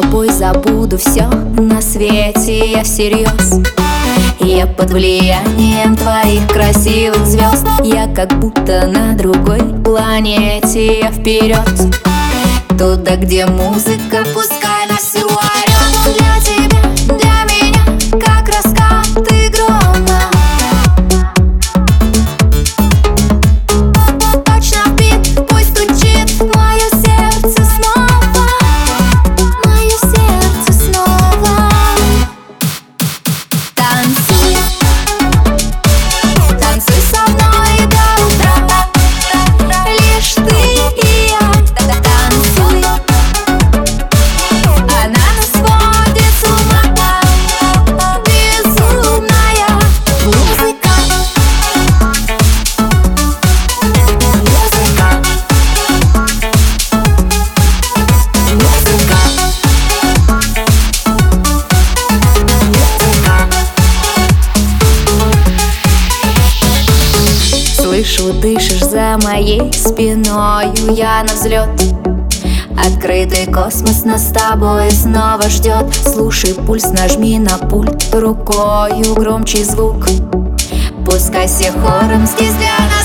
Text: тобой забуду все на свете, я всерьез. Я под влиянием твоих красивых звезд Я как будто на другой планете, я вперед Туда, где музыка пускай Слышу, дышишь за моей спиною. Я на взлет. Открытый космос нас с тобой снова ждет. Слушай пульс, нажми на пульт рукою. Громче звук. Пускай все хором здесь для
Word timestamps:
тобой 0.00 0.28
забуду 0.30 0.96
все 0.96 1.26
на 1.26 1.80
свете, 1.80 2.70
я 2.72 2.84
всерьез. 2.84 3.60
Я 4.40 4.66
под 4.66 4.90
влиянием 4.90 5.96
твоих 5.96 6.46
красивых 6.48 7.26
звезд 7.26 7.66
Я 7.82 8.06
как 8.06 8.38
будто 8.38 8.86
на 8.86 9.14
другой 9.14 9.60
планете, 9.84 11.00
я 11.00 11.10
вперед 11.10 11.68
Туда, 12.70 13.16
где 13.16 13.46
музыка 13.46 14.24
пускай 14.32 14.77
Слышу, 67.98 68.32
дышишь 68.32 68.84
за 68.84 69.18
моей 69.24 69.72
спиною. 69.72 70.72
Я 70.94 71.24
на 71.24 71.34
взлет. 71.34 71.68
Открытый 72.78 73.52
космос 73.52 74.04
нас 74.04 74.28
с 74.28 74.32
тобой 74.32 74.88
снова 74.92 75.42
ждет. 75.48 75.92
Слушай 76.04 76.54
пульс, 76.54 76.84
нажми 76.92 77.40
на 77.40 77.58
пульт 77.58 78.14
рукою. 78.14 79.16
Громче 79.16 79.64
звук. 79.64 80.06
Пускай 81.04 81.48
все 81.48 81.72
хором 81.72 82.24
здесь 82.24 82.54
для 82.54 82.97